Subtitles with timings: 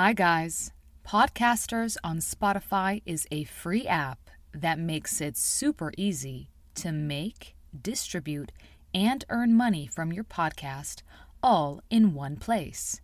[0.00, 0.70] Hi, guys.
[1.04, 8.52] Podcasters on Spotify is a free app that makes it super easy to make, distribute,
[8.94, 11.02] and earn money from your podcast
[11.42, 13.00] all in one place.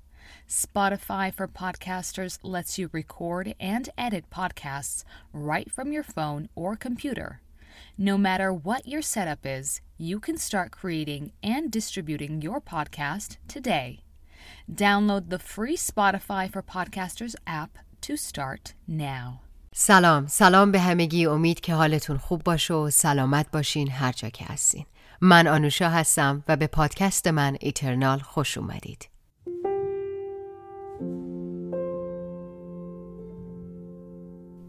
[0.49, 5.03] Spotify for Podcasters lets you record and edit podcasts
[5.33, 7.41] right from your phone or computer.
[7.99, 14.04] No matter what your setup is, you can start creating and distributing your podcast today.
[14.71, 19.41] Download the free Spotify for Podcasters app to start now.
[19.77, 20.27] سلام.
[20.27, 21.27] سلام به همگی.
[21.27, 24.87] امید که حالتون خوب باشه و سلامت باشین هر جا که هستین.
[25.21, 29.09] من آنوشا هستم و به پادکست من ایترنال خوش اومدید.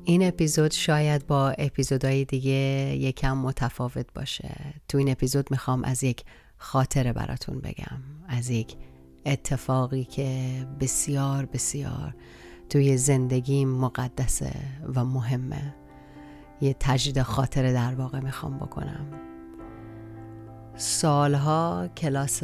[0.07, 2.51] این اپیزود شاید با اپیزودهای دیگه
[2.99, 4.73] یکم متفاوت باشه.
[4.87, 6.23] تو این اپیزود می‌خوام از یک
[6.57, 8.01] خاطره براتون بگم.
[8.27, 8.75] از یک
[9.25, 12.15] اتفاقی که بسیار بسیار
[12.69, 14.51] توی زندگیم مقدسه
[14.95, 15.75] و مهمه.
[16.61, 19.05] یه تجدید خاطره در واقع می‌خوام بکنم.
[20.75, 22.43] سالها کلاس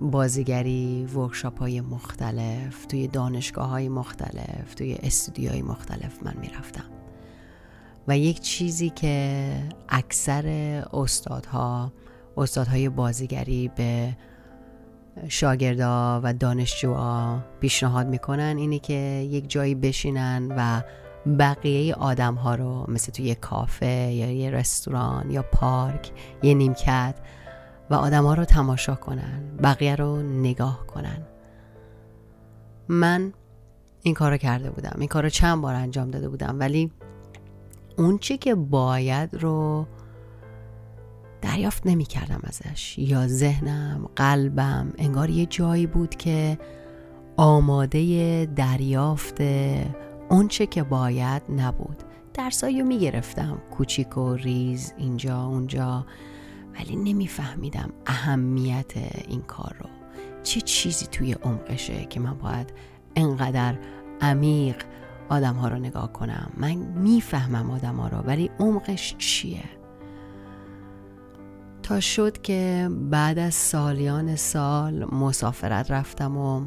[0.00, 6.84] بازیگری ورکشاپ های مختلف توی دانشگاه های مختلف توی استودیوهای مختلف من می‌رفتم.
[8.08, 9.52] و یک چیزی که
[9.88, 10.46] اکثر
[10.92, 11.92] استادها
[12.36, 14.16] استادهای بازیگری به
[15.28, 18.94] شاگردا و دانشجوها پیشنهاد می‌کنن اینی که
[19.30, 20.82] یک جایی بشینن و
[21.38, 26.10] بقیه آدم ها رو مثل توی یه کافه یا یه رستوران یا پارک
[26.42, 27.14] یه نیمکت
[27.90, 31.22] و آدم ها رو تماشا کنن بقیه رو نگاه کنن.
[32.88, 33.32] من
[34.02, 36.90] این کار رو کرده بودم این کار رو چند بار انجام داده بودم ولی
[37.98, 39.86] اون چی که باید رو
[41.42, 42.98] دریافت نمی کردم ازش.
[42.98, 46.58] یا ذهنم قلبم انگار یه جایی بود که
[47.36, 49.40] آماده دریافت
[50.30, 51.96] اون چه که باید نبود.
[52.34, 56.06] درسایی رو می گرفتم کوچیک و ریز اینجا اونجا.
[56.78, 58.92] ولی نمیفهمیدم اهمیت
[59.28, 59.86] این کار رو.
[60.42, 62.72] چه چیزی توی عمقشه که من باید
[63.16, 63.78] انقدر
[64.20, 64.76] عمیق
[65.28, 69.79] آدم ها رو نگاه کنم؟ من می‌فهمم آدم ها رو ولی عمقش چیه؟
[71.90, 76.66] تا شد که بعد از سالیان سال مسافرت رفتم و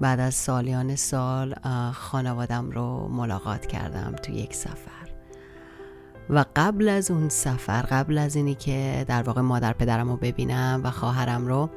[0.00, 1.54] بعد از سالیان سال
[1.92, 5.08] خانوادم رو ملاقات کردم تو یک سفر.
[6.30, 10.80] و قبل از اون سفر قبل از اینی که در واقع مادر پدرم رو ببینم
[10.84, 11.70] و خواهرم رو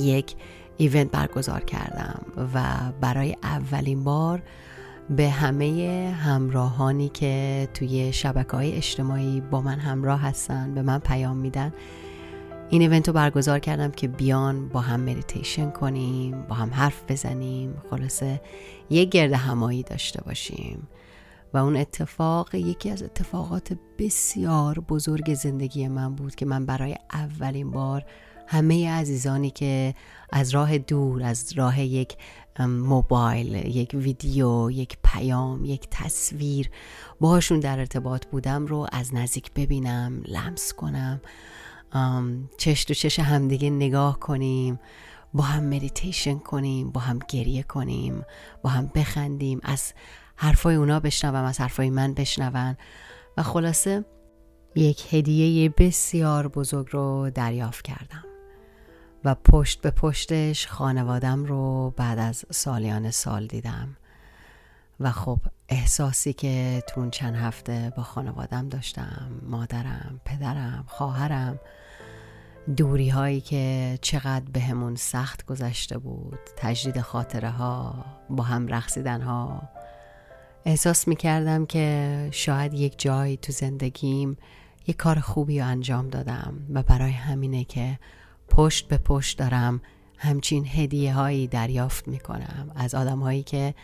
[0.00, 0.36] یک
[0.76, 2.20] event برگزار کردم
[2.54, 2.62] و
[3.00, 4.42] برای اولین بار
[5.10, 11.36] به همه همراهانی که توی شبکه های اجتماعی با من همراه هستن به من پیام
[11.36, 11.72] میدن.
[12.70, 17.82] این event رو برگزار کردم که بیان با هم مدیتیشن کنیم با هم حرف بزنیم
[17.90, 18.40] خلاصه
[18.90, 20.88] یک گرد همایی داشته باشیم.
[21.54, 27.70] و اون اتفاق یکی از اتفاقات بسیار بزرگ زندگی من بود که من برای اولین
[27.70, 28.04] بار
[28.46, 29.94] همه عزیزانی که
[30.32, 32.16] از راه دور از راه یک
[32.66, 36.70] موبایل یک ویدیو یک پیام یک تصویر.
[37.20, 41.20] باهاشون در ارتباط بودم رو از نزدیک ببینم لمس کنم.
[42.58, 44.80] چش تو چش همدیگه نگاه کنیم
[45.34, 48.24] با هم مدیتیشن کنیم با هم گریه کنیم
[48.62, 49.60] با هم بخندیم.
[49.62, 49.92] از
[50.36, 52.76] حرفای اونا بشنوم از حرفای من بشنون.
[53.36, 54.04] و خلاصه
[54.74, 58.24] یک هدیه بسیار بزرگ رو دریافت کردم.
[59.28, 63.96] و پشت به پشتش خانوادم رو بعد از سالیان سال دیدم.
[65.00, 71.60] و خب احساسی که تون چند هفته با خانوادم داشتم مادرم، پدرم، خواهرم
[72.76, 79.62] دوری هایی که چقدر بهمون سخت گذشته بود تجدید خاطره ها با هم رقصیدن ها
[80.64, 84.36] احساس می کردم که شاید یک جایی تو زندگیم
[84.86, 87.98] یک کار خوبی رو انجام دادم و برای همینه که
[88.48, 89.80] پشت به پشت دارم
[90.18, 93.74] همچین هدیه هایی دریافت می کنم از آدم هایی که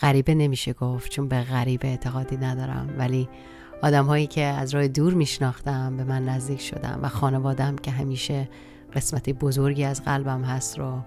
[0.00, 2.94] غریبه نمیشه گفت چون به غریبه اعتقادی ندارم.
[2.98, 3.28] ولی
[3.82, 8.48] آدم هایی که از راه دور میشناختم به من نزدیک شدم و خانوادم که همیشه
[8.94, 11.02] قسمتی بزرگی از قلبم هست رو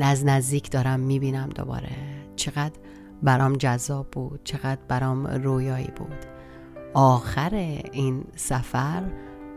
[0.00, 1.96] نز نزدیک دارم می‌بینم دوباره.
[2.36, 2.74] چقدر
[3.22, 6.26] برام جذاب بود چقدر برام رویایی بود.
[6.94, 7.54] آخر
[7.92, 9.02] این سفر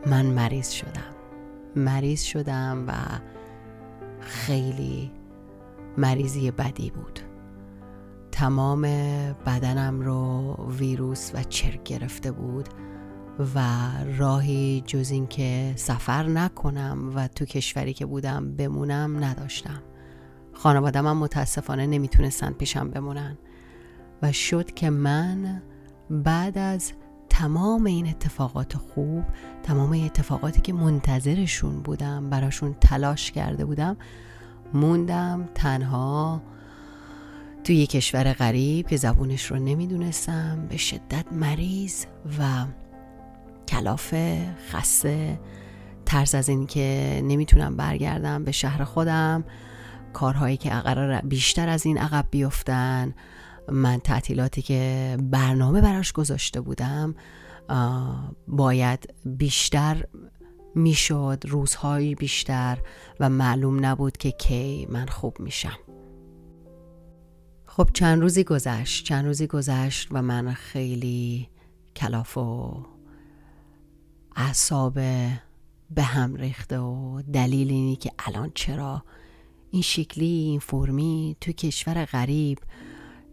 [0.06, 1.17] من مریض شدم.
[1.78, 2.94] مریض شدم و
[4.20, 5.12] خیلی
[5.98, 7.20] مریضی بدی بود.
[8.32, 8.82] تمام
[9.46, 12.70] بدنم رو ویروس و چرک گرفته بود
[13.56, 13.62] و
[14.18, 19.84] راهی جز اینکه سفر نکنم و تو کشوری که بودم بمونم نداشتم.
[20.54, 23.38] خانواده من متاسفانه نمی‌تونستن پیشم بمونن.
[24.22, 25.62] و شد که من
[26.10, 26.94] بعد از
[27.38, 29.24] تمام این اتفاقات خوب
[29.64, 33.98] تمام این اتفاقاتی که منتظرشون بودم براشون تلاش کرده بودم
[34.74, 36.42] موندم تنها
[37.64, 42.06] توی یه کشور غریب که زبونش رو نمی‌دونستم به شدت مریض
[42.40, 42.66] و
[43.68, 45.40] کلافه خسته
[46.06, 49.44] ترس از این که نمی‌تونم برگردم به شهر خودم
[50.14, 50.72] کارهایی که
[51.24, 53.14] بیشتر از این عقب بیفتن.
[53.72, 57.16] من تعطیلاتی که برنامه براش گذاشته بودم
[58.48, 60.06] باید بیشتر
[60.76, 62.78] می‌شد روزهایی بیشتر
[63.20, 65.78] و معلوم نبود که کی من خوب میشم.
[67.66, 71.50] خب چند روزی گذشت چند روزی گذشت و من خیلی
[71.96, 72.74] کلاف و
[74.36, 74.94] اعصاب
[75.90, 79.04] به هم ریخته و دلیل اینی که الان چرا
[79.72, 82.60] این شکلی این فرمی تو کشور غریب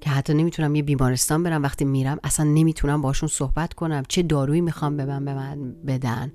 [0.04, 4.02] که حتی نمی‌تونم یه بیمارستان برم وقتی میرم اصلا نمی‌تونم باشون صحبت کنم.
[4.08, 5.56] چه دارویی می‌خوام به من به
[5.86, 6.32] بدن؟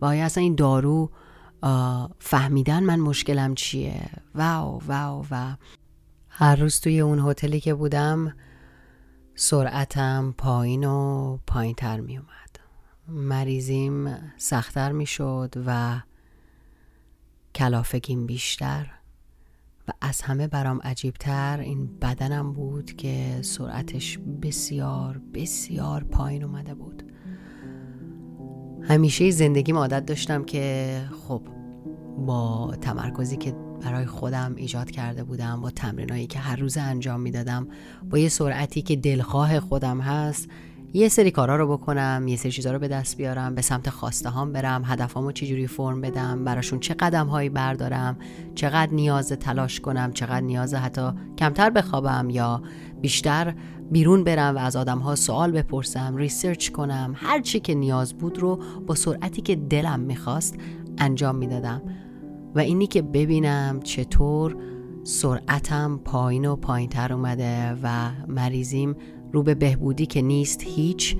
[0.00, 1.10] و آیا اصلا این دارو
[2.18, 5.56] فهمیدن من مشکلم چیه؟ واو واو و
[6.28, 8.34] هر روز توی اون هتلی که بودم
[9.34, 12.58] سرعتم پایین و پایین تر می اومد
[13.08, 16.00] مریضیم سختتر می شد و
[17.54, 18.95] کلافگیم بیشتر.
[19.88, 27.02] و از همه برام عجیبتر این بدنم بود که سرعتش بسیار بسیار پایین اومده بود.
[28.82, 31.42] همیشه زندگیم عادت داشتم که خب
[32.26, 37.68] با تمرکزی که برای خودم ایجاد کرده بودم با تمرینایی که هر روز انجام می‌دادم
[38.10, 40.48] با یه سرعتی که دلخواه خودم هست
[40.96, 44.28] یه سری کارا رو بکنم یه سری چیزا رو به دست بیارم به سمت خواسته
[44.28, 48.16] هام برم هدفامو چجوری فرم بدم براشون چه قدم هایی بردارم
[48.54, 52.62] چقدر نیاز تلاش کنم چقدر نیاز حتی کمتر بخوابم یا
[53.00, 53.54] بیشتر
[53.90, 58.38] بیرون برم و از آدم ها سوال بپرسم ریسرچ کنم هر چی که نیاز بود
[58.38, 60.58] رو با سرعتی که دلم می‌خواست
[60.98, 61.82] انجام می‌دادم.
[62.54, 64.56] و اینی که ببینم چطور
[65.04, 68.96] سرعتم پایین و پایین تر اومده و مریضیم
[69.32, 71.16] رو به بهبودی که نیست هیچ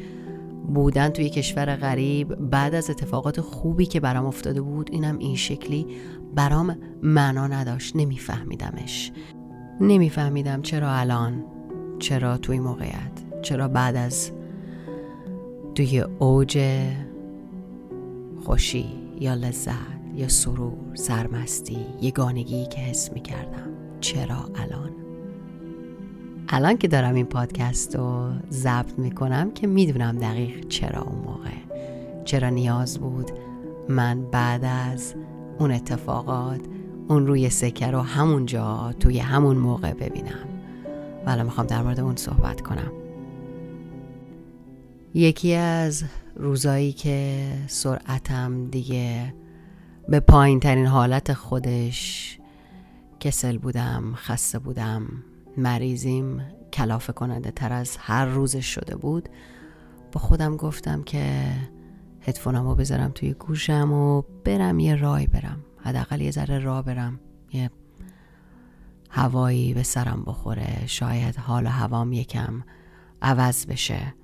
[0.74, 5.86] بودن توی کشور غریب بعد از اتفاقات خوبی که برام افتاده بود اینم این شکلی
[6.34, 7.96] برام معنا نداشت.
[7.96, 9.12] نمیفهمیدمش.
[9.80, 11.44] نمیفهمیدم چرا الان
[11.98, 14.30] چرا توی موقعیت چرا بعد از
[15.74, 16.58] توی اوج
[18.44, 18.86] خوشی
[19.20, 23.70] یا لذت یا سرور سرمستی یگانگی که حس می کردم
[24.00, 25.05] چرا الان؟
[26.48, 31.50] الان که دارم این پادکست رو ضبط می‌کنم که می‌دونم دقیق چرا اون موقع.
[32.25, 33.31] چرا نیاز بود
[33.88, 35.14] من بعد از
[35.58, 36.60] اون اتفاقات
[37.08, 40.48] اون روی سکه رو همونجا توی همون موقع ببینم.
[41.26, 42.92] و می‌خوام در مورد اون صحبت کنم.
[45.14, 46.04] یکی از
[46.37, 49.34] روزایی که سرعتم دیگه
[50.08, 52.38] به پایین ترین حالت خودش
[53.20, 55.02] کسل بودم خسته بودم
[55.56, 56.42] مریضیم
[56.72, 59.28] کلافه کننده تر از هر روزش شده بود.
[60.12, 61.52] با خودم گفتم که
[62.20, 65.64] هدفونمو بذارم توی گوشم و برم یه رای برم.
[65.76, 67.20] حداقل یه ذره راه برم.
[67.52, 67.70] یه
[69.10, 70.86] هوایی به سرم بخوره.
[70.86, 72.62] شاید حال و هوام یکم
[73.22, 74.14] عوض بشه.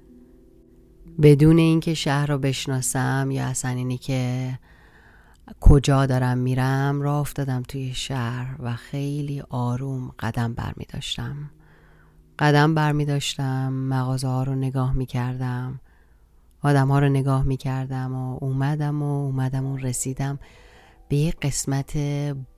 [1.22, 4.52] بدون اینکه شهر رو بشناسم یا اصلا اینی که
[5.60, 11.50] کجا دارم میرم؟ راه افتادم توی شهر و خیلی آروم قدم بر می داشتم.
[12.38, 15.80] قدم بر می داشتم مغازه ها رو نگاه می کردم.
[16.62, 20.38] آدم ها رو نگاه می کردم و اومدم و اومدم و رسیدم
[21.08, 21.96] به یه قسمت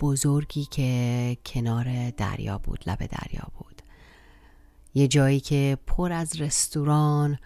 [0.01, 3.83] بزرگی که کنار دریا بود لب دریا بود.
[4.95, 7.39] یه جایی که پر از رستوران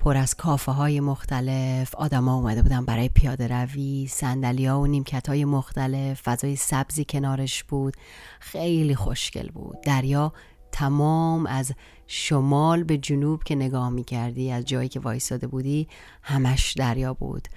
[0.00, 1.94] پر از کافه های مختلف.
[1.94, 7.94] آدما اومده بودن برای پیاده روی سندلیا و نیمکت های مختلف فضای سبزی کنارش بود.
[8.40, 9.76] خیلی خوشگل بود.
[9.82, 10.32] دریا
[10.72, 11.72] تمام از
[12.06, 15.88] شمال به جنوب که نگاه می کردی از جایی که وایساده بودی
[16.22, 17.48] همش دریا بود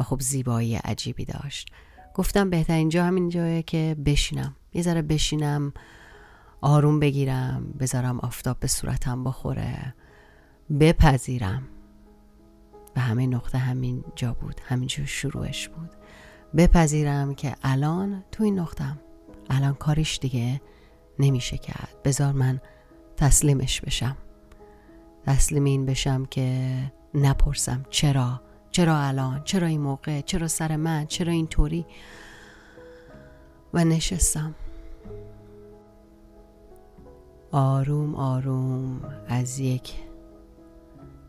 [0.00, 1.68] و خب زیبایی عجیبی داشت.
[2.14, 4.56] گفتم بهترین جا همین جایه که بشینم.
[4.74, 5.72] یه ذره بشینم
[6.60, 9.94] آروم بگیرم بذارم آفتاب به صورتم بخوره
[10.80, 11.68] بپذیرم.
[12.96, 14.60] و همه نقطه همین جا بود.
[14.64, 15.90] همینجور شروعش بود.
[16.56, 18.98] بپذیرم که الان تو این نقطم
[19.50, 20.60] الان کارش دیگه
[21.18, 21.96] نمیشه کرد.
[22.04, 22.60] بذار من
[23.16, 24.16] تسلیمش بشم.
[25.26, 26.78] تسلیم این بشم که
[27.14, 31.86] نپرسم چرا؟ چرا الان؟ چرا این موقع؟ چرا سر من؟ چرا اینطوری؟
[33.74, 34.54] و نشستم.
[37.52, 39.94] آروم آروم از یک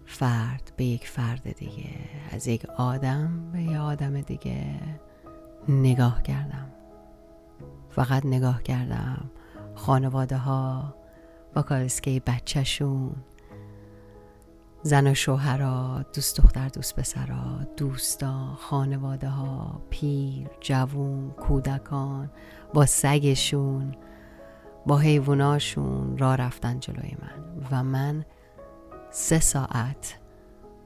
[0.09, 1.89] فرد به یک فرد دیگه.
[2.31, 4.79] از یک آدم به یک آدم دیگه
[5.69, 6.67] نگاه کردم.
[7.89, 9.31] فقط نگاه کردم.
[9.75, 10.95] خانواده ها
[11.53, 13.15] با کالسکه بچهشون.
[14.83, 22.29] زن و شوهرها دوست دختر دوست پسرا دوستا خانواده ها پیر جوون کودکان
[22.73, 23.95] با سگشون
[24.85, 27.67] با حیواناشون را رفتن جلوی من.
[27.71, 28.25] و من
[29.11, 30.17] سه ساعت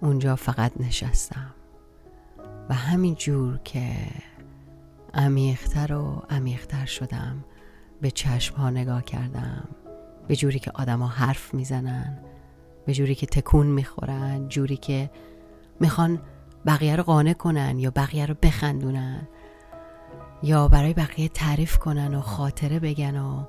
[0.02, 1.54] اونجا فقط نشستم.
[2.70, 3.92] و همین جور که
[5.14, 7.44] عمیقتر و عمیقتر شدم
[8.02, 9.68] به چشم ها نگاه کردم.
[10.28, 12.20] به جوری که آدما حرف می‌زنن
[12.86, 15.10] به جوری که تکون می‌خورن جوری که
[15.80, 16.22] می‌خوان
[16.66, 19.28] بقیه رو قانع کنن یا بقیه رو بخندونن
[20.44, 23.44] یا برای بقیه تعریف کنن و خاطره بگن و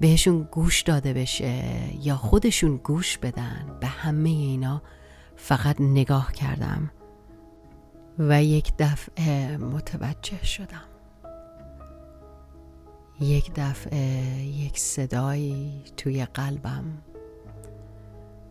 [0.00, 1.64] بهشون گوش داده بشه
[2.00, 4.82] یا خودشون گوش بدن به همه اینا
[5.36, 6.90] فقط نگاه کردم
[8.18, 10.84] و یک دفعه متوجه شدم.
[13.20, 16.84] یک دفعه یک صدایی توی قلبم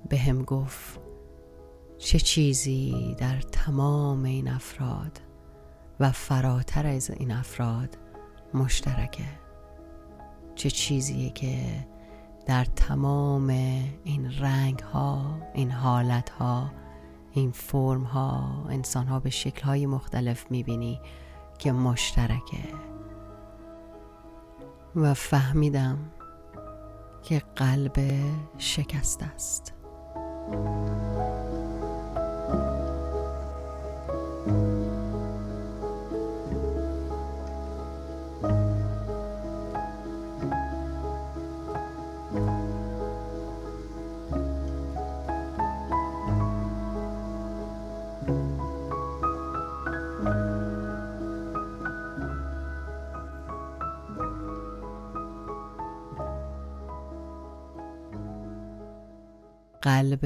[0.09, 0.99] به هم گفت
[1.97, 5.21] چه چیزی در تمام این افراد
[5.99, 7.97] و فراتر از این افراد
[8.53, 9.48] مشترکه.
[10.59, 11.85] چه چیزیه که
[12.45, 13.47] در تمام
[14.03, 16.71] این رنگ ها این حالت ها
[17.31, 21.01] این فرم ها انسان ها به شکل های مختلف می‌بینی
[21.57, 22.63] که مشترکه.
[24.95, 25.97] و فهمیدم
[27.23, 27.95] که قلب
[28.57, 29.73] شکست است.
[59.81, 60.25] قلب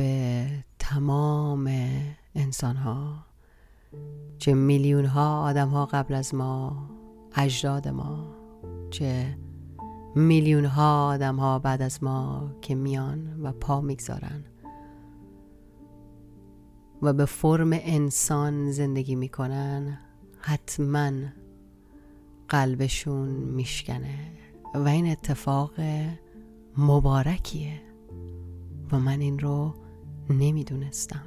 [0.79, 1.69] تمام
[2.36, 3.25] انسان ها
[4.38, 6.89] چه میلیون ها آدم ها قبل از ما
[7.36, 8.36] اجداد ما
[8.89, 9.38] چه
[10.15, 14.43] میلیون ها آدم ها بعد از ما که میان و پا می‌گذارن.
[17.01, 20.00] و به فرم انسان زندگی می‌کنن
[20.39, 21.12] حتما
[22.50, 24.31] قلبشون میشکنه.
[24.75, 25.72] و این اتفاق
[26.77, 27.92] مبارکیه.
[28.91, 29.73] و من این رو
[30.29, 31.25] نمی‌دونستم.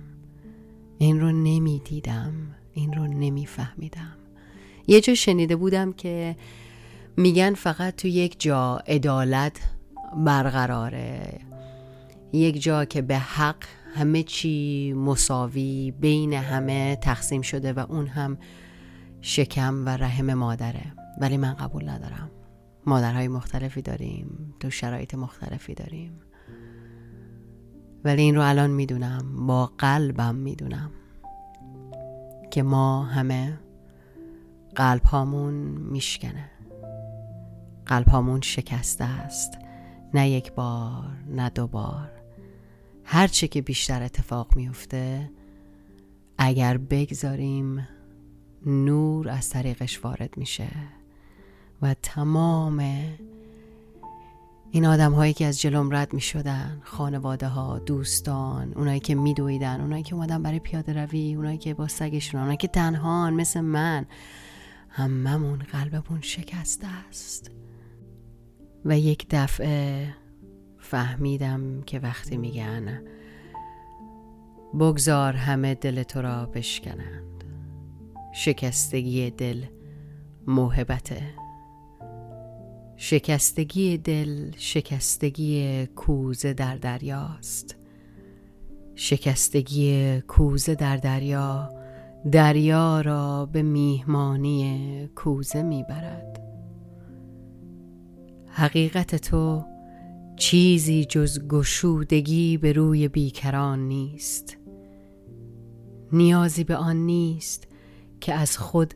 [0.99, 2.33] این رو نمی‌دیدم.
[2.73, 4.17] این رو نمیفهمیدم.
[4.87, 6.37] یه جا شنیده بودم که
[7.17, 9.61] میگن فقط تو یک جا عدالت
[10.17, 11.41] برقراره.
[12.33, 18.39] یک جا که به حق همه چی مساوی بین همه تقسیم شده و اون هم
[19.21, 20.93] شکم و رحم مادره.
[21.21, 22.31] ولی من قبول ندارم.
[22.87, 26.21] مادرهای مختلفی داریم تو شرایط مختلفی داریم.
[28.07, 29.47] ولی این رو الان می‌دونم.
[29.47, 30.91] با قلبم می‌دونم.
[32.51, 33.59] که ما همه
[34.75, 36.51] قلب هامون میشکنه.
[37.87, 39.59] قلب هامون شکسته است.
[40.15, 42.11] نه یک بار نه دو بار.
[43.05, 45.31] هرچه که بیشتر اتفاق میفته
[46.39, 47.89] اگر بگذاریم
[48.67, 50.69] نور از طریقش وارد میشه.
[51.83, 53.03] و تمام
[54.77, 59.35] این آدم هایی که از جلوم رد می شدن خانواده ها دوستان اونایی که می
[59.35, 63.61] دویدن اونایی که اومدن برای پیاده روی اونایی که با سگشون اونایی که تنهان مثل
[63.61, 64.07] من
[64.89, 67.51] هممون قلبمون شکسته است.
[68.85, 70.09] و یک دفعه
[70.79, 73.03] فهمیدم که وقتی میگن
[74.75, 77.45] بگذار همه دل تو را بشکنند.
[78.35, 79.65] شکستگی دل
[80.47, 81.46] موهبته
[82.97, 87.77] شکستگی دل شکستگی کوزه در دریاست.
[88.95, 91.71] شکستگی کوزه در دریا
[92.33, 96.43] دریا را به میهمانی کوزه می‌برد.
[98.47, 99.65] حقیقت تو
[100.37, 104.57] چیزی جز گشودگی به روی بیکران نیست.
[106.13, 107.69] نیازی به آن نیست
[108.21, 108.95] که از خود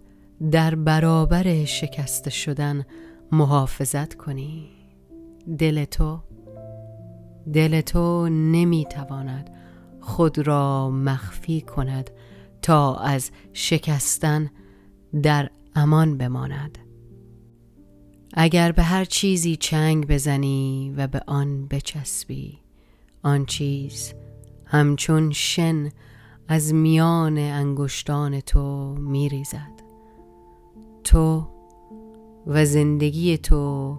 [0.50, 2.85] در برابر شکسته شدن
[3.33, 4.69] محافظت کنی.
[5.59, 6.21] دل تو
[7.53, 9.51] دل تو نمی‌تواند
[10.01, 12.11] خود را مخفی کند
[12.63, 14.51] تا از شکستن
[15.23, 16.79] در امان بماند.
[18.35, 22.59] اگر به هر چیزی چنگ بزنی و به آن بچسبی
[23.23, 24.15] آن چیز
[24.65, 25.89] همچون شن
[26.49, 29.83] از میان انگشتان تو میریزد.
[31.05, 31.49] تو
[32.47, 33.99] و زندگی تو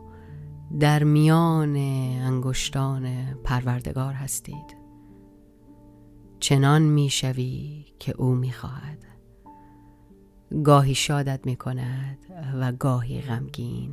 [0.79, 4.81] در میان انگشتان پروردگار هستید.
[6.39, 9.05] چنان می‌شوی که او می‌خواهد
[10.63, 12.17] گاهی شادت می‌کند
[12.59, 13.91] و گاهی غمگین.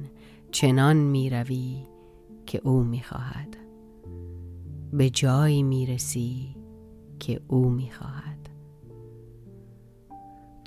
[0.51, 1.87] چنان می‌روی
[2.47, 3.57] که او می‌خواهد
[4.93, 6.57] به جایی می‌رسی
[7.19, 8.38] که او می‌خواهد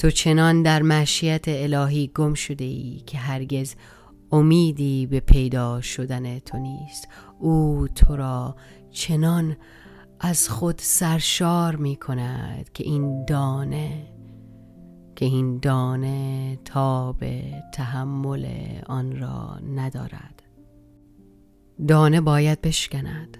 [0.01, 3.75] تو چنان در مشیت الهی گم شده ای که هرگز
[4.31, 7.07] امیدی به پیدا شدن تو نیست.
[7.39, 8.55] او تو را
[8.91, 9.57] چنان
[10.19, 14.07] از خود سرشار می کند که این دانه
[15.15, 17.23] که این دانه تاب
[17.73, 18.47] تحمل
[18.85, 20.43] آن را ندارد.
[21.87, 23.37] دانه باید بشکند.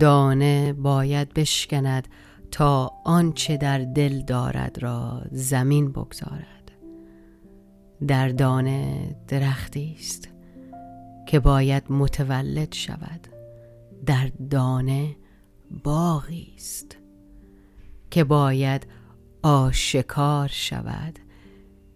[0.00, 2.08] دانه باید بشکند.
[2.50, 6.70] تا آنچه در دل دارد را زمین بگذارد.
[8.06, 10.28] در دانه درختی است
[11.26, 13.28] که باید متولد شود.
[14.06, 15.16] در دانه
[15.84, 16.96] باغی است
[18.10, 18.86] که باید
[19.42, 21.18] آشکار شود.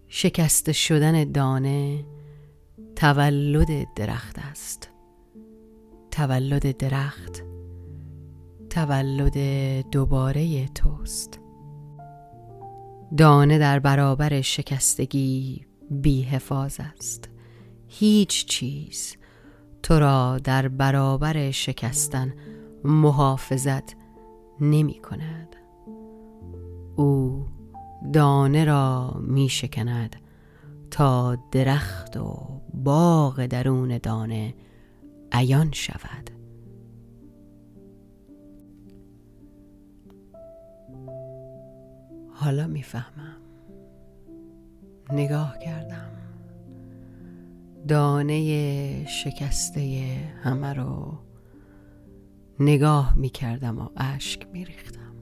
[0.07, 2.05] شکست شدن دانه
[2.95, 4.89] تولد درخت است.
[6.11, 7.54] تولد درخت
[8.75, 9.37] تولد
[9.89, 11.39] دوباره توست.
[13.17, 17.29] دانه در برابر شکستگی بی حفاظ است.
[17.87, 19.15] هیچ چیز
[19.83, 22.33] تو را در برابر شکستن
[22.83, 23.95] محافظت
[24.61, 25.55] نمی کند.
[26.95, 27.45] او
[28.13, 30.15] دانه را می شکند
[30.91, 34.53] تا درخت و باغ درون دانه
[35.31, 36.34] عیان شود.
[42.37, 43.37] حالا می‌فهمم.
[45.11, 46.11] نگاه کردم.
[47.87, 49.81] دانه شکسته
[50.43, 51.19] همه رو
[52.59, 55.15] نگاه می‌کردم و اشک میریختم.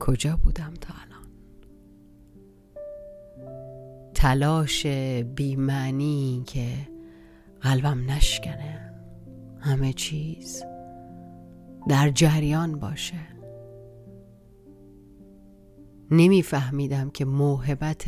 [0.00, 1.26] کجا بودم تا الان؟
[4.14, 4.86] تلاش
[5.36, 6.68] بیمعنی که
[7.60, 8.92] قلبم نشکنه.
[9.60, 10.62] همه چیز
[11.88, 13.35] در جریان باشه.
[16.10, 18.04] نمیفهمیدم که موهبت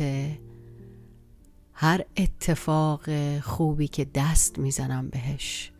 [1.73, 3.09] هر اتفاق
[3.39, 5.71] خوبی که دست می‌زنم بهش.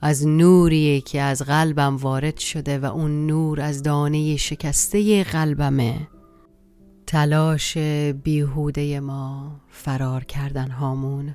[0.00, 6.08] از نوری که از قلبم وارد شده و اون نور از دانه شکسته قلبمه
[7.06, 7.78] تلاش
[8.22, 11.34] بیهوده ما فرار کردن هامون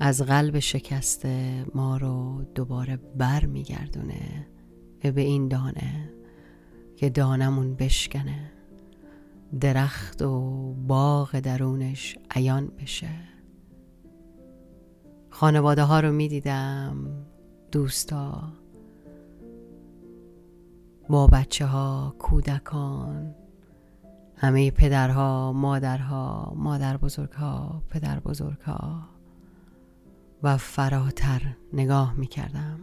[0.00, 4.46] از قلب شکسته ما رو دوباره بر میگردونه
[5.02, 6.12] به این دانه
[6.96, 8.52] که دانمون بشکنه.
[9.60, 13.14] درخت و باغ درونش عیان بشه.
[15.30, 16.96] خانواده ها رو می‌دیدم
[17.72, 18.52] دوستا.
[21.08, 23.34] با بچه ها کودکان.
[24.36, 29.08] همه پدرها مادرها مادر بزرگها پدر بزرگها.
[30.42, 31.40] و فراتر
[31.72, 32.80] نگاه می کردم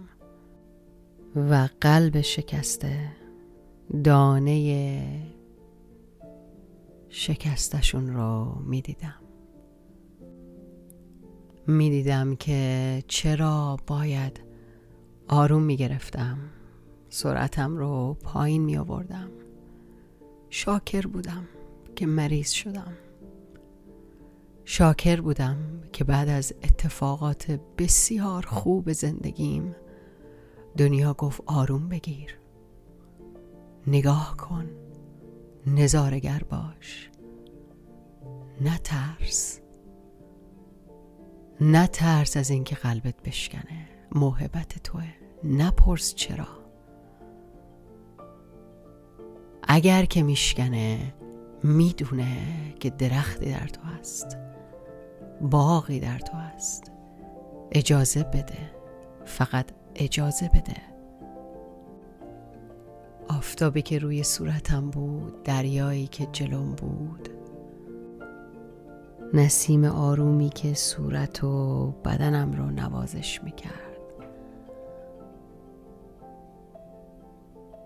[1.35, 3.11] و قلب شکسته
[4.03, 5.38] دانه
[7.09, 9.19] شکستشون رو می دیدم
[11.67, 14.43] می دیدم که چرا باید
[15.27, 16.37] آروم می گرفتم
[17.09, 19.29] سرعتم رو پایین می آوردم
[20.49, 21.47] شاکر بودم
[21.95, 22.93] که مریض شدم.
[24.65, 25.57] شاکر بودم
[25.93, 29.75] که بعد از اتفاقات بسیار خوب زندگیم
[30.77, 32.39] دنیا گفت آروم بگیر.
[33.87, 34.69] نگاه کن.
[35.67, 37.09] نظارگر باش.
[38.61, 39.59] نترس
[41.61, 43.87] نترس از اینکه قلبت بشکنه.
[44.11, 45.03] محبت توه.
[45.43, 46.47] نپرس چرا.
[49.63, 51.13] اگر که میشکنه
[51.63, 52.37] می‌دونه
[52.79, 54.37] که درختی در تو هست.
[55.41, 56.91] باقی در تو هست.
[57.71, 58.71] اجازه بده.
[59.25, 60.88] فقط اجازه بده.
[63.39, 67.29] آفتابی که روی صورتم بود دریایی که جلوم بود.
[69.33, 73.97] نسیم آرومی که صورت و بدنم رو نوازش می‌کرد.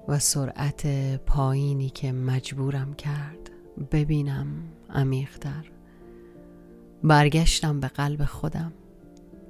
[0.07, 3.49] و سرعت پایینی که مجبورم کرد
[3.91, 4.47] ببینم
[4.89, 5.71] عمیقتر.
[7.03, 8.73] برگشتم به قلب خودم.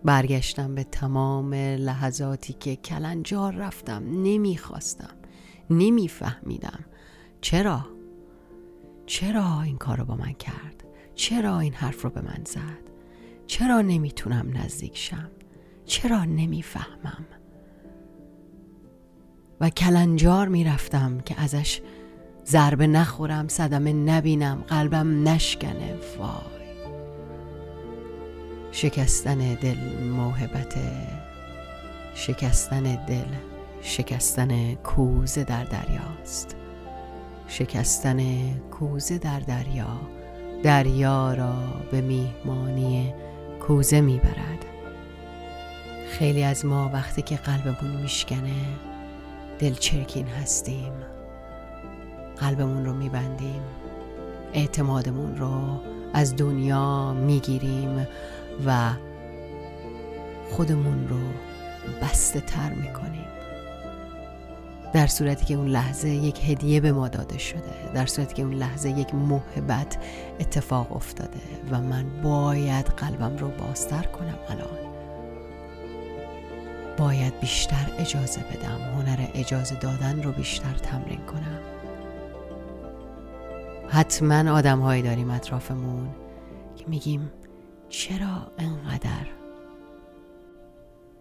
[0.04, 5.23] برگشتم به تمام لحظاتی که کلنجار رفتم نمی‌خواستم.
[5.70, 6.86] نمیفهمیدم.
[7.42, 7.86] چرا؟
[9.06, 10.84] چرا این کار رو با من کرد؟
[11.16, 12.84] چرا این حرف رو به من زد؟
[13.48, 15.32] چرا نمی‌تونم نزدیک شم؟
[15.86, 17.26] چرا نمی‌فهمم؟
[19.62, 21.82] و کلنجار می‌رفتم که ازش
[22.46, 25.96] ضربه نخورم صدمه نبینم قلبم نشکنه.
[26.20, 26.64] وای.
[28.72, 30.78] شکستن دل موهبت.
[32.16, 33.53] شکستن دل.
[33.86, 36.56] شکستن کوزه در دریاست.
[37.48, 40.00] شکستن کوزه در دریا
[40.64, 41.54] دریا را
[41.92, 43.14] به میهمانی
[43.60, 44.66] کوزه می‌برد.
[46.10, 48.54] خیلی از ما وقتی که قلبمون میشکنه
[49.60, 50.94] دلچرکین هستیم.
[52.38, 53.62] قلبمون رو میبندیم.
[54.54, 55.82] اعتمادمون رو
[56.14, 58.08] از دنیا می‌گیریم
[58.66, 58.94] و
[60.52, 61.20] خودمون رو
[62.02, 63.23] بسته تر می‌کنیم.
[64.94, 68.54] در صورتی که اون لحظه یک هدیه به ما داده شده در صورتی که اون
[68.54, 69.98] لحظه یک محبت
[70.40, 71.40] اتفاق افتاده
[71.72, 74.94] و من باید قلبم رو بازتر کنم الان.
[76.98, 81.60] باید بیشتر اجازه بدم هنر اجازه دادن رو بیشتر تمرین کنم.
[83.90, 86.10] حتما آدم هایی داریم اطرافمون
[86.76, 87.32] که میگیم
[87.90, 89.28] چرا انقدر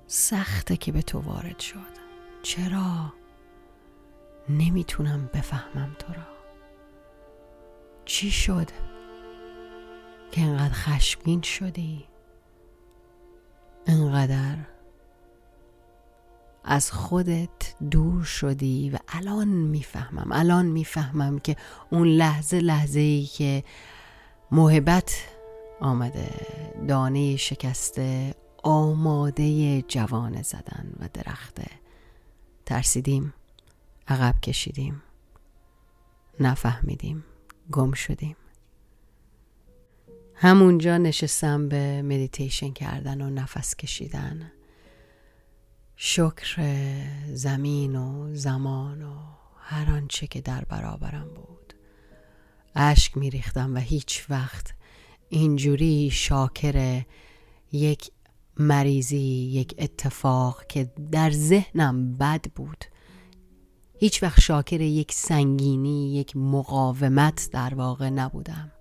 [0.06, 2.02] سخته که به تو وارد شد؟
[2.42, 3.21] چرا؟
[4.48, 6.22] نمی‌تونم بفهمم تو را.
[8.04, 8.70] چی شد
[10.32, 12.04] که انقدر خشمگین شدی؟
[13.86, 14.56] انقدر
[16.64, 21.56] از خودت دور شدی و الان می‌فهمم الان می‌فهمم که
[21.90, 23.64] اون لحظه لحظه ای که
[24.50, 25.24] محبت
[25.80, 26.30] آمده
[26.88, 31.66] دانه شکسته آماده جوان زدن و درخته.
[32.66, 33.34] ترسیدیم؟
[34.12, 35.02] عقب کشیدیم.
[36.40, 37.24] نفهمیدیم.
[37.70, 38.36] گم شدیم.
[40.34, 44.52] همونجا نشستم به مدیتیشن کردن و نفس کشیدن.
[45.96, 46.56] شکر
[47.34, 49.16] زمین و زمان و
[49.58, 51.74] هر آنچه که در برابرم بود.
[52.74, 54.74] اشک میریختم و هیچ وقت
[55.28, 57.02] اینجوری شاکر
[57.72, 58.10] یک
[58.56, 62.84] مریضی یک اتفاق که در ذهنم بد بود
[64.02, 68.72] هیچ وقت شاکر یک سنگینی یک مقاومت در واقع نبودم.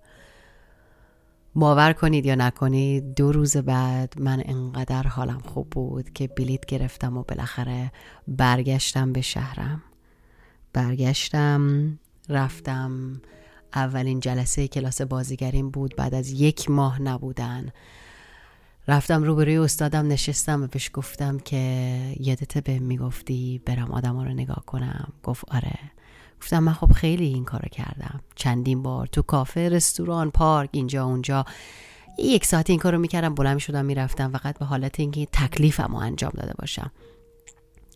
[1.54, 7.16] باور کنید یا نکنید دو روز بعد من انقدر حالم خوب بود که بلیت گرفتم
[7.16, 7.92] و بالاخره
[8.28, 9.82] برگشتم به شهرم.
[10.72, 13.20] برگشتم رفتم.
[13.74, 17.68] اولین جلسه کلاس بازیگریم بود بعد از یک ماه نبودن.
[18.88, 24.62] رفتم روبروی استادم نشستم و بهش گفتم که یادت به می‌گفتی برم آدم رو نگاه
[24.66, 25.12] کنم.
[25.22, 25.78] گفت آره.
[26.40, 28.20] گفتم من خب خیلی این کارو کردم.
[28.34, 31.44] چندین بار تو کافه رستوران پارک اینجا اونجا.
[32.18, 34.30] یک ساعت این کارو می‌کردم بلند شدم می‌رفتم.
[34.32, 36.92] فقط به حالت اینکه تکلیفم رو انجام داده باشم.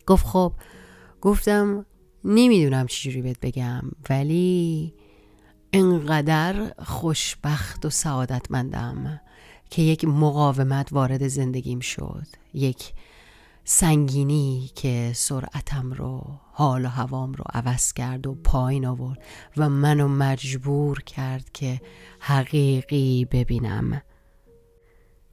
[0.05, 0.53] گفت خب.
[1.21, 1.85] گفتم
[2.23, 4.93] نمی‌دونم چجوری بهت بگم ولی
[5.73, 9.21] انقدر خوشبخت و سعادتمندم.
[9.69, 12.27] که یک مقاومت وارد زندگیم شد.
[12.53, 12.93] یک
[13.63, 19.23] سنگینی که سرعتم رو حال و هوام رو عوض کرد و پایین آورد
[19.57, 21.81] و منو مجبور کرد که
[22.19, 24.01] حقیقی ببینم.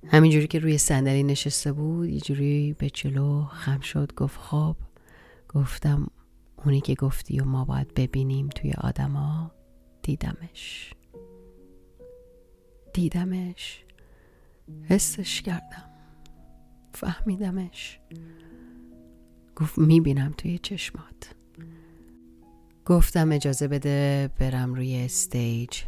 [0.07, 4.77] همینجوری که روی صندلی نشسته بود یه جوری به جلو خم شد گفت خب
[5.49, 6.11] گفتم
[6.65, 9.51] اونی که گفتی و ما باید ببینیم توی آدما
[10.03, 10.95] دیدمش.
[12.95, 13.85] دیدمش.
[14.89, 15.91] حسش کردم.
[16.93, 18.01] فهمیدمش.
[19.57, 21.35] گفت می‌بینم توی چشمات.
[22.85, 25.83] گفتم اجازه بده برم روی استیج.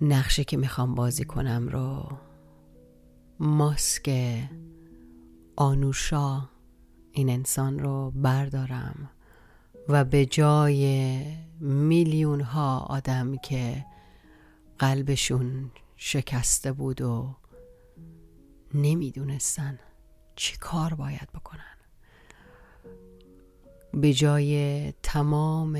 [0.00, 2.18] نقشه که می‌خوام بازی کنم رو.
[3.40, 4.38] ماسک
[5.56, 6.48] آنوشا
[7.12, 9.10] این انسان رو بردارم.
[9.88, 11.22] و به جای
[11.60, 13.84] میلیون ها آدم که
[14.78, 17.36] قلبشون شکسته بود و
[18.74, 19.78] نمی‌دونستن
[20.36, 21.76] چی کار باید بکنن.
[23.94, 25.78] به جای تمام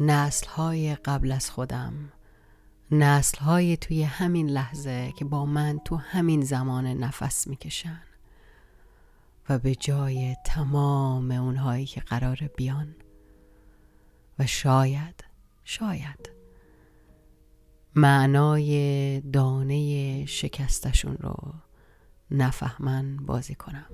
[0.00, 2.12] نسل های قبل از خودم
[2.90, 8.02] نسل های توی همین لحظه که با من تو همین زمان نفس می‌کشن
[9.48, 12.94] و به جای تمام اونهایی که قرار بیان
[14.38, 15.24] و شاید
[15.64, 16.43] شاید
[17.96, 21.36] معنای دانه شکستشون رو
[22.30, 23.86] نفهمن بازی کنم.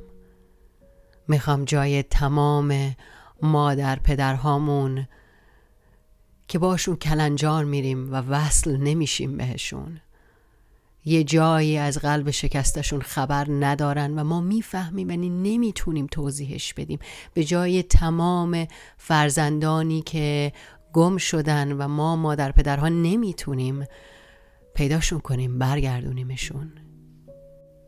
[1.28, 2.96] می‌خوام جای تمام
[3.42, 5.08] مادر پدرهامون
[6.48, 10.00] که باشون کلنجار میریم و وصل نمیشیم بهشون.
[11.04, 16.98] یه جایی از قلب شکستشون خبر ندارن و ما می‌فهمیم یعنی نمی‌تونیم توضیحش بدیم.
[17.34, 20.52] به جای تمام فرزندانی که
[20.92, 23.84] گم شدن و ما مادر پدرها نمی‌تونیم
[24.74, 26.72] پیداشون کنیم برگردونیمشون.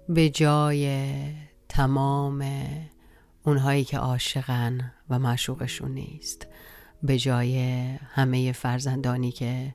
[0.08, 1.12] به جای
[1.68, 2.44] تمام
[3.44, 6.46] اونهایی که عاشقن و معشوقشون نیست
[7.02, 7.58] به جای
[7.98, 9.74] همه فرزندانی که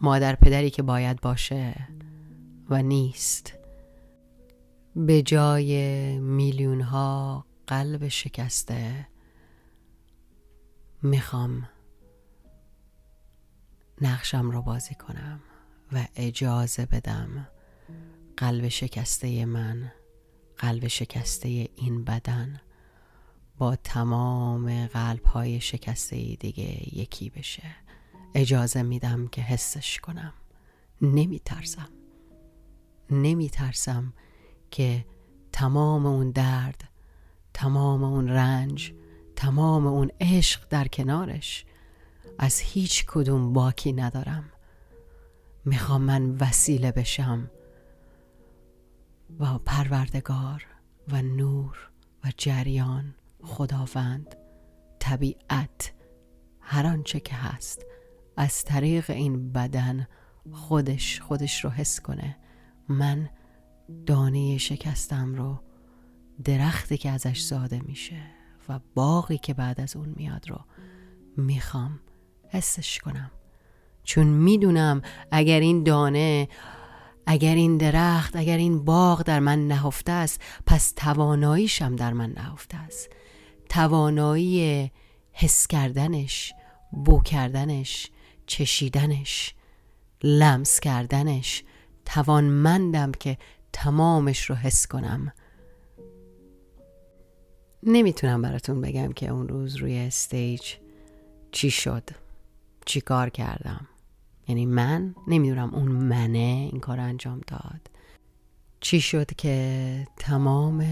[0.00, 1.74] مادر پدری که باید باشه
[2.70, 3.52] و نیست
[4.96, 9.06] به جای میلیون ها قلب شکسته
[11.02, 11.68] می‌خوام
[14.02, 15.40] نقشم رو بازی کنم
[15.92, 17.48] و اجازه بدم
[18.36, 19.92] قلب شکسته من
[20.58, 22.60] قلب شکسته این بدن
[23.58, 27.62] با تمام قلب های شکسته دیگه یکی بشه.
[28.34, 30.32] اجازه میدم که حسش کنم.
[31.02, 31.88] نمی ترسم
[33.10, 34.12] نمی ترسم
[34.70, 35.06] که
[35.52, 36.88] تمام اون درد
[37.54, 38.92] تمام اون رنج
[39.36, 41.64] تمام اون عشق در کنارش
[42.38, 44.44] از هیچ کدوم باکی ندارم.
[45.64, 47.50] می‌خوام من وسیله بشم
[49.38, 50.66] و پروردگار
[51.08, 51.90] و نور
[52.24, 54.36] و جریان خداوند
[54.98, 55.92] طبیعت
[56.60, 57.86] هر آنچه که هست
[58.36, 60.06] از طریق این بدن
[60.52, 62.36] خودش خودش رو حس کنه.
[62.88, 63.30] من
[64.06, 65.60] دانه شکستم رو
[66.44, 68.22] درختی که ازش زاده میشه
[68.68, 70.60] و باقی که بعد از اون میاد رو
[71.36, 72.00] می‌خوام
[72.52, 73.30] حسش کنم.
[74.04, 76.48] چون می‌دونم اگر این دانه
[77.26, 82.76] اگر این درخت اگر این باغ در من نهفته است پس تواناییشم در من نهفته
[82.76, 83.10] است.
[83.68, 84.90] توانایی
[85.32, 86.52] حس کردنش
[86.92, 88.10] بو کردنش
[88.46, 89.54] چشیدنش
[90.22, 91.64] لمس کردنش
[92.04, 93.38] توانمندم که
[93.72, 95.32] تمامش رو حس کنم.
[97.82, 100.74] نمی‌تونم براتون بگم که اون روز روی استیج
[101.52, 102.21] چی شد.
[102.86, 103.88] چی کار کردم؟
[104.48, 107.90] یعنی من؟ نمی‌دونم اون منه این کار انجام داد.
[108.80, 110.86] چی شد که تمام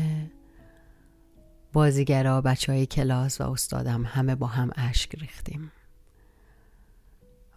[1.73, 5.73] بازیگرا بچه های کلاس و استادم همه با هم اشک ریختیم.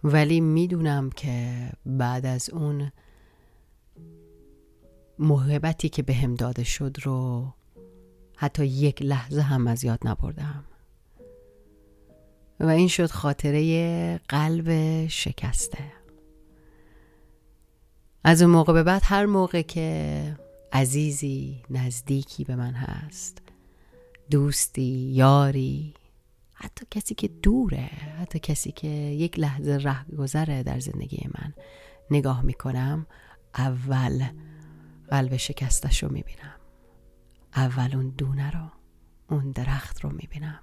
[0.04, 2.92] ولی می‌دونم که بعد از اون
[5.18, 7.48] محبتی که هم داده شد رو
[8.36, 10.64] حتی یک لحظه هم از یاد نبردم.
[12.60, 15.92] و این شد خاطره قلب شکسته.
[18.24, 20.36] از اون موقع به بعد هر موقع که
[20.72, 23.42] عزیزی نزدیکی به من هست
[24.30, 25.94] دوستی یاری
[26.54, 27.90] حتی کسی که دوره
[28.20, 31.54] حتی کسی که یک لحظه ره گذره در زندگی من
[32.10, 33.06] نگاه می‌کنم
[33.54, 34.24] اول
[35.08, 36.56] قلب شکستش رو می‌بینم.
[37.56, 38.70] اول اون دونه رو
[39.30, 40.60] اون درخت رو می‌بینم.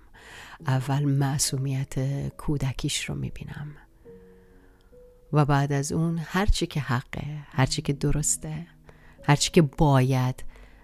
[0.67, 1.93] اول معصومیت
[2.37, 3.75] کودکیش رو می‌بینم.
[5.33, 8.67] و بعد از اون هرچی که حقه هرچی که درسته
[9.23, 10.43] هرچی که باید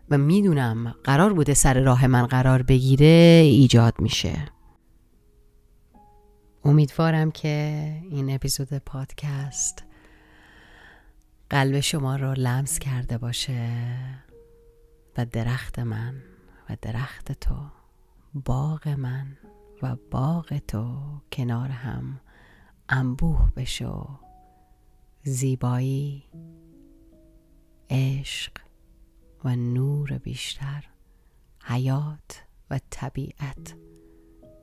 [0.10, 4.48] و می‌دونم قرار بوده سر راه من قرار بگیره ایجاد میشه.
[6.66, 9.84] امیدوارم که این اپیزود پادکست
[11.50, 13.70] قلب شما رو لمس کرده باشه
[15.18, 16.16] و درخت من
[16.70, 17.56] و درخت تو
[18.46, 19.38] باغ من
[19.82, 20.98] و باغ تو
[21.32, 22.20] کنار هم
[22.90, 24.10] انبوه بشو.
[25.24, 26.24] زیبایی
[27.90, 28.52] عشق
[29.44, 30.86] و نور بیشتر
[31.64, 33.76] حیات و طبیعت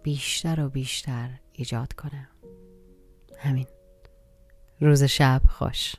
[0.03, 2.29] بیشتر و بیشتر ایجاد کنه.
[3.39, 3.67] همین.
[4.81, 5.95] روز شب خوش.